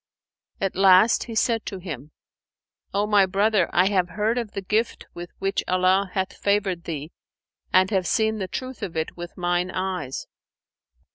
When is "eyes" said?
9.69-10.25